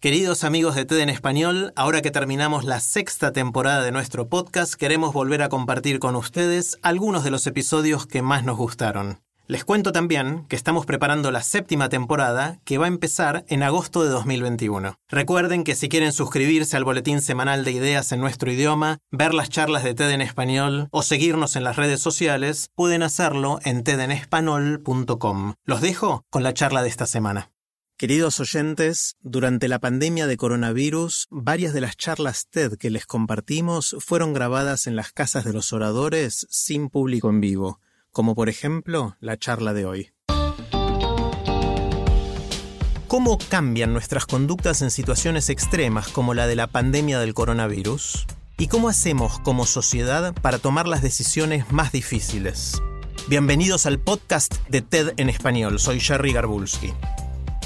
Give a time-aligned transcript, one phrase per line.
[0.00, 4.72] Queridos amigos de TED en Español, ahora que terminamos la sexta temporada de nuestro podcast,
[4.72, 9.20] queremos volver a compartir con ustedes algunos de los episodios que más nos gustaron.
[9.46, 14.02] Les cuento también que estamos preparando la séptima temporada que va a empezar en agosto
[14.02, 14.94] de 2021.
[15.10, 19.50] Recuerden que si quieren suscribirse al boletín semanal de ideas en nuestro idioma, ver las
[19.50, 25.52] charlas de TED en español o seguirnos en las redes sociales, pueden hacerlo en tedenespanol.com.
[25.66, 27.50] Los dejo con la charla de esta semana.
[28.00, 33.94] Queridos oyentes, durante la pandemia de coronavirus, varias de las charlas TED que les compartimos
[33.98, 37.78] fueron grabadas en las casas de los oradores sin público en vivo
[38.10, 40.12] como por ejemplo la charla de hoy.
[43.06, 48.26] ¿Cómo cambian nuestras conductas en situaciones extremas como la de la pandemia del coronavirus?
[48.56, 52.80] ¿Y cómo hacemos como sociedad para tomar las decisiones más difíciles?
[53.28, 56.94] Bienvenidos al podcast de TED en español, soy Jerry Garbulski.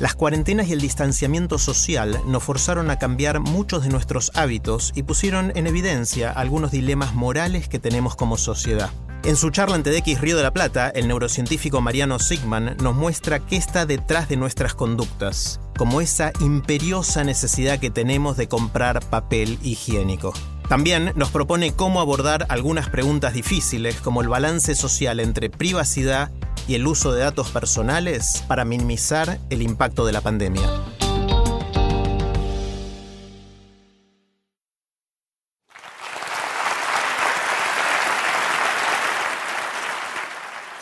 [0.00, 5.02] Las cuarentenas y el distanciamiento social nos forzaron a cambiar muchos de nuestros hábitos y
[5.02, 8.90] pusieron en evidencia algunos dilemas morales que tenemos como sociedad.
[9.24, 13.40] En su charla ante DX Río de la Plata, el neurocientífico Mariano Sigman nos muestra
[13.40, 19.58] qué está detrás de nuestras conductas, como esa imperiosa necesidad que tenemos de comprar papel
[19.62, 20.32] higiénico.
[20.68, 26.30] También nos propone cómo abordar algunas preguntas difíciles como el balance social entre privacidad
[26.68, 30.68] y el uso de datos personales para minimizar el impacto de la pandemia.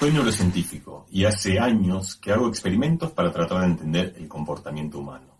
[0.00, 5.36] Soy neurocientífico y hace años que hago experimentos para tratar de entender el comportamiento humano.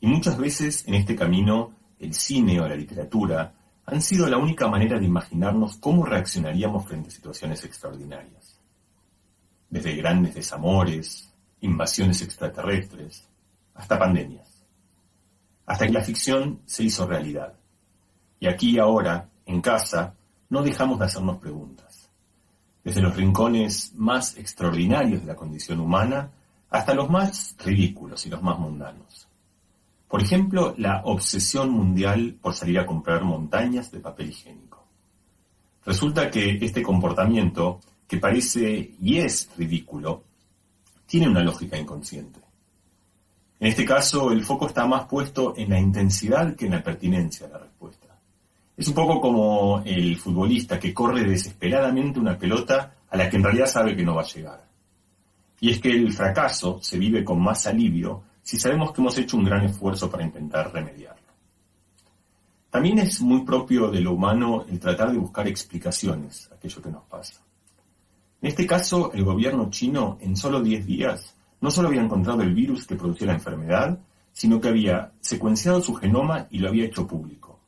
[0.00, 3.52] Y muchas veces en este camino el cine o la literatura
[3.84, 8.59] han sido la única manera de imaginarnos cómo reaccionaríamos frente a situaciones extraordinarias.
[9.70, 13.26] Desde grandes desamores, invasiones extraterrestres,
[13.74, 14.66] hasta pandemias.
[15.64, 17.54] Hasta que la ficción se hizo realidad.
[18.40, 20.14] Y aquí ahora, en casa,
[20.48, 21.90] no dejamos de hacernos preguntas
[22.84, 26.30] desde los rincones más extraordinarios de la condición humana
[26.70, 29.28] hasta los más ridículos y los más mundanos.
[30.08, 34.84] Por ejemplo, la obsesión mundial por salir a comprar montañas de papel higiénico.
[35.84, 40.24] Resulta que este comportamiento, que parece y es ridículo,
[41.06, 42.40] tiene una lógica inconsciente.
[43.60, 47.46] En este caso, el foco está más puesto en la intensidad que en la pertinencia
[47.46, 48.08] de la respuesta.
[48.76, 53.44] Es un poco como el futbolista que corre desesperadamente una pelota a la que en
[53.44, 54.64] realidad sabe que no va a llegar.
[55.60, 59.36] Y es que el fracaso se vive con más alivio si sabemos que hemos hecho
[59.36, 61.30] un gran esfuerzo para intentar remediarlo.
[62.70, 66.90] También es muy propio de lo humano el tratar de buscar explicaciones a aquello que
[66.90, 67.40] nos pasa.
[68.42, 72.54] En este caso, el gobierno chino en solo 10 días no solo había encontrado el
[72.54, 73.98] virus que producía la enfermedad,
[74.32, 77.60] sino que había secuenciado su genoma y lo había hecho público.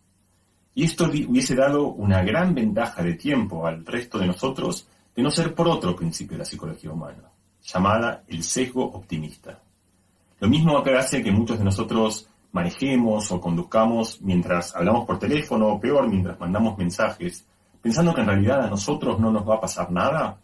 [0.74, 5.30] Y esto hubiese dado una gran ventaja de tiempo al resto de nosotros de no
[5.30, 7.30] ser por otro principio de la psicología humana,
[7.62, 9.60] llamada el sesgo optimista.
[10.40, 15.68] Lo mismo que hace que muchos de nosotros manejemos o conduzcamos mientras hablamos por teléfono
[15.68, 17.44] o peor, mientras mandamos mensajes,
[17.82, 20.38] pensando que en realidad a nosotros no nos va a pasar nada,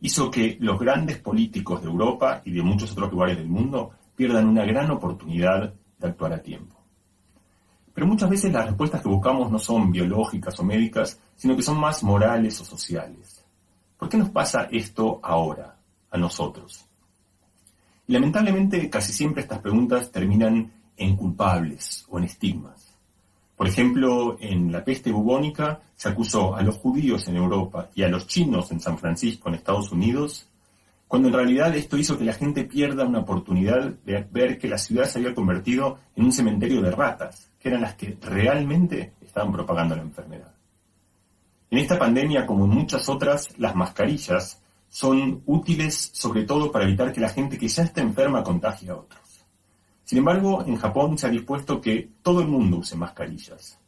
[0.00, 4.48] hizo que los grandes políticos de Europa y de muchos otros lugares del mundo pierdan
[4.48, 6.76] una gran oportunidad de actuar a tiempo.
[7.94, 11.80] Pero muchas veces las respuestas que buscamos no son biológicas o médicas, sino que son
[11.80, 13.44] más morales o sociales.
[13.96, 15.76] ¿Por qué nos pasa esto ahora,
[16.10, 16.86] a nosotros?
[18.06, 22.87] Y lamentablemente casi siempre estas preguntas terminan en culpables o en estigmas.
[23.58, 28.08] Por ejemplo, en la peste bubónica se acusó a los judíos en Europa y a
[28.08, 30.48] los chinos en San Francisco, en Estados Unidos,
[31.08, 34.78] cuando en realidad esto hizo que la gente pierda una oportunidad de ver que la
[34.78, 39.50] ciudad se había convertido en un cementerio de ratas, que eran las que realmente estaban
[39.50, 40.54] propagando la enfermedad.
[41.68, 47.12] En esta pandemia, como en muchas otras, las mascarillas son útiles sobre todo para evitar
[47.12, 49.27] que la gente que ya está enferma contagie a otros.
[50.08, 53.78] Sin embargo, en Japón se ha dispuesto que todo el mundo use mascarillas.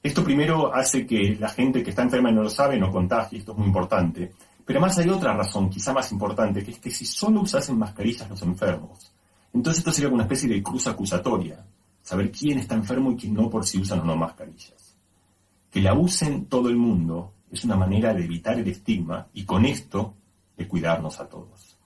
[0.00, 3.40] Esto primero hace que la gente que está enferma y no lo sabe no contagie,
[3.40, 4.30] esto es muy importante,
[4.64, 8.30] pero además hay otra razón, quizá más importante, que es que si solo usasen mascarillas
[8.30, 9.12] los enfermos,
[9.52, 11.66] Entonces esto sería una especie de cruz acusatoria,
[12.00, 14.94] saber quién está enfermo y quién no por si usan o no mascarillas.
[15.72, 19.64] Que la usen todo el mundo es una manera de evitar el estigma y con
[19.64, 20.14] esto
[20.56, 21.76] de cuidarnos a todos.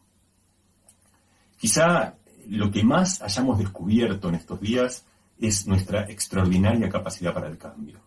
[1.59, 2.18] Quizá
[2.49, 5.05] lo que más hayamos descubierto en estos días
[5.39, 8.01] es nuestra extraordinaria capacidad para el cambio.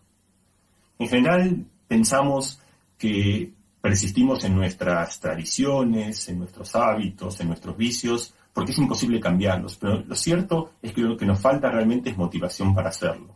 [0.99, 2.59] En general pensamos
[2.97, 9.77] que persistimos en nuestras tradiciones, en nuestros hábitos, en nuestros vicios, porque es imposible cambiarlos,
[9.77, 13.33] pero lo cierto es que lo que nos falta realmente es motivación para hacerlo.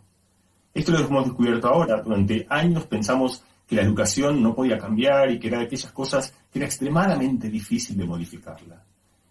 [0.74, 2.02] Esto lo hemos descubierto ahora.
[2.02, 6.34] Durante años pensamos que la educación no podía cambiar y que era de aquellas cosas
[6.52, 8.84] que era extremadamente difícil de modificarla.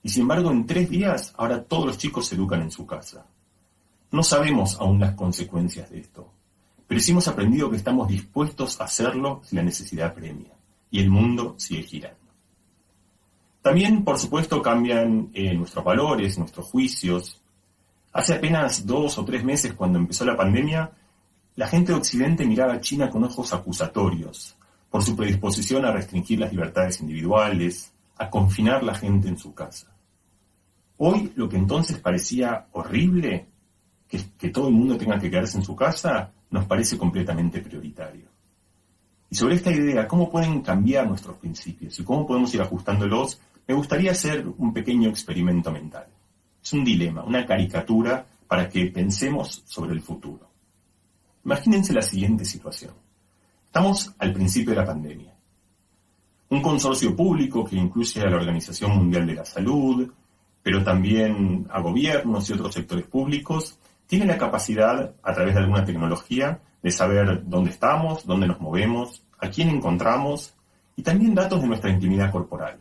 [0.05, 3.27] Y sin embargo, en tres días, ahora todos los chicos se educan en su casa.
[4.11, 6.31] No sabemos aún las consecuencias de esto,
[6.87, 10.53] pero sí hemos aprendido que estamos dispuestos a hacerlo si la necesidad premia,
[10.91, 12.19] y el mundo sigue girando.
[13.62, 17.41] También, por supuesto, cambian eh, nuestros valores, nuestros juicios.
[18.12, 20.93] Hace apenas dos o tres meses, cuando empezó la pandemia,
[21.56, 24.55] la gente de Occidente miraba a China con ojos acusatorios
[24.91, 29.94] por su predisposición a restringir las libertades individuales, a confinar la gente en su casa.
[30.99, 33.46] Hoy lo que entonces parecía horrible,
[34.08, 38.26] que, que todo el mundo tenga que quedarse en su casa, nos parece completamente prioritario.
[39.31, 43.41] Y sobre esta idea, ¿cómo pueden cambiar nuestros principios y cómo podemos ir ajustándolos?
[43.67, 46.06] Me gustaría hacer un pequeño experimento mental.
[46.62, 50.49] Es un dilema, una caricatura para que pensemos sobre el futuro.
[51.44, 52.93] Imagínense la siguiente situación.
[53.67, 55.35] Estamos al principio de la pandemia.
[56.50, 60.08] Un consorcio público que incluye a la Organización Mundial de la Salud,
[60.64, 65.84] pero también a gobiernos y otros sectores públicos, tiene la capacidad, a través de alguna
[65.84, 70.55] tecnología, de saber dónde estamos, dónde nos movemos, a quién encontramos
[70.96, 72.78] y también datos de nuestra intimidad corporal,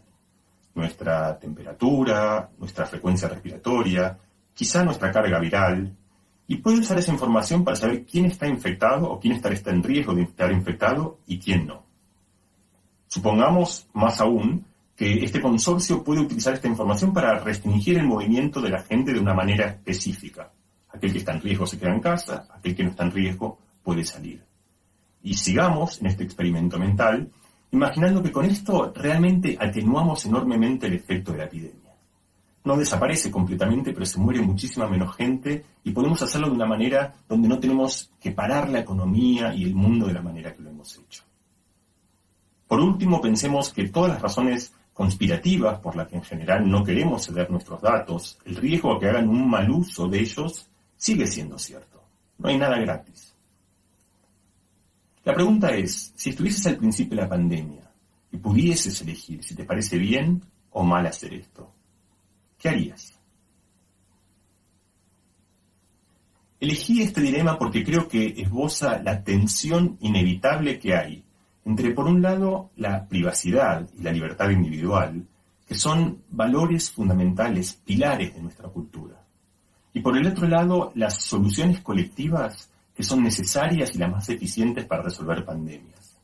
[0.75, 4.17] nuestra temperatura, nuestra frecuencia respiratoria,
[4.53, 5.93] quizá nuestra carga viral,
[6.47, 10.13] y puede usar esa información para saber quién está infectado o quién está en riesgo
[10.13, 11.83] de estar infectado y quién no.
[13.07, 14.65] Supongamos, más aún,
[14.95, 19.19] que este consorcio puede utilizar esta información para restringir el movimiento de la gente de
[19.19, 20.51] una manera específica.
[20.89, 23.57] Aquel que está en riesgo se queda en casa, aquel que no está en riesgo
[23.81, 24.43] puede salir.
[25.23, 27.31] Y sigamos en este experimento mental,
[27.71, 31.83] imaginando que con esto realmente atenuamos enormemente el efecto de la epidemia.
[32.65, 37.13] No desaparece completamente, pero se muere muchísima menos gente y podemos hacerlo de una manera
[37.27, 40.69] donde no tenemos que parar la economía y el mundo de la manera que lo
[40.69, 41.23] hemos hecho.
[42.67, 47.25] Por último, pensemos que todas las razones conspirativas por las que en general no queremos
[47.25, 51.57] ceder nuestros datos, el riesgo a que hagan un mal uso de ellos sigue siendo
[51.57, 52.03] cierto.
[52.37, 53.33] No hay nada gratis.
[55.25, 57.89] La pregunta es, si estuvieses al principio de la pandemia
[58.31, 61.71] y pudieses elegir si te parece bien o mal hacer esto,
[62.57, 63.13] ¿qué harías?
[66.59, 71.22] Elegí este dilema porque creo que esboza la tensión inevitable que hay
[71.65, 75.25] entre, por un lado, la privacidad y la libertad individual,
[75.65, 79.23] que son valores fundamentales, pilares de nuestra cultura,
[79.93, 84.85] y por el otro lado, las soluciones colectivas que son necesarias y las más eficientes
[84.85, 86.17] para resolver pandemias.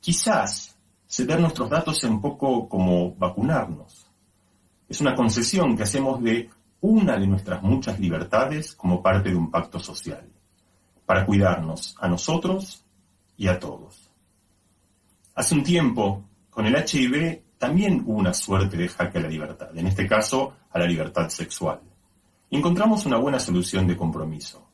[0.00, 4.06] Quizás ceder nuestros datos sea un poco como vacunarnos.
[4.88, 6.48] Es una concesión que hacemos de
[6.80, 10.26] una de nuestras muchas libertades como parte de un pacto social,
[11.04, 12.84] para cuidarnos a nosotros
[13.40, 14.12] y a todos.
[15.34, 19.70] Hace un tiempo, con el HIV, también hubo una suerte de jaque a la libertad,
[19.78, 21.80] en este caso a la libertad sexual.
[22.50, 24.68] Encontramos una buena solución de compromiso.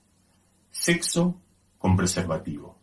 [0.68, 1.40] Sexo
[1.78, 2.76] con preservativo.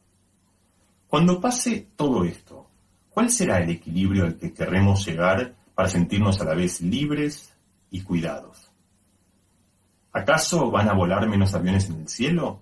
[1.06, 2.70] Cuando pase todo esto,
[3.10, 7.54] ¿cuál será el equilibrio al que querremos llegar para sentirnos a la vez libres
[7.92, 8.72] y cuidados?
[10.14, 12.62] ¿Acaso van a volar menos aviones en el cielo?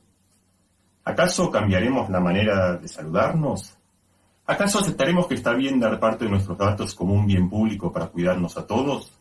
[1.04, 3.76] ¿Acaso cambiaremos la manera de saludarnos?
[4.46, 8.08] ¿Acaso aceptaremos que está bien dar parte de nuestros datos como un bien público para
[8.08, 9.12] cuidarnos a todos?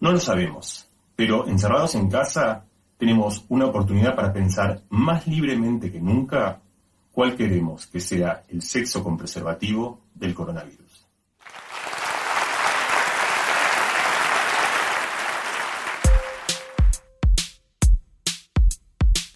[0.00, 2.64] No lo sabemos, pero encerrados en casa
[2.98, 6.60] tenemos una oportunidad para pensar más libremente que nunca
[7.12, 10.83] cuál queremos que sea el sexo con preservativo del coronavirus.